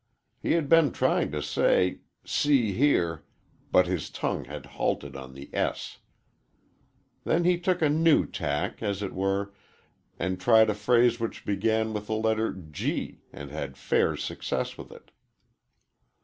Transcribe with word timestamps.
He 0.41 0.53
had 0.53 0.67
been 0.67 0.91
trying 0.91 1.31
to 1.31 1.43
say 1.43 1.99
"See 2.25 2.73
here," 2.73 3.23
but 3.71 3.85
his 3.85 4.09
tongue 4.09 4.45
had 4.45 4.65
halted 4.65 5.15
on 5.15 5.35
the 5.35 5.47
s. 5.53 5.99
Then 7.23 7.43
he 7.43 7.59
took 7.59 7.83
a 7.83 7.87
new 7.89 8.25
tack, 8.25 8.81
as 8.81 9.03
it 9.03 9.13
were, 9.13 9.53
and 10.17 10.41
tried 10.41 10.71
a 10.71 10.73
phrase 10.73 11.19
which 11.19 11.45
began 11.45 11.93
with 11.93 12.07
the 12.07 12.15
letter 12.15 12.51
g, 12.51 13.19
and 13.31 13.51
had 13.51 13.77
fair 13.77 14.17
success 14.17 14.75
with 14.75 14.91
it. 14.91 15.11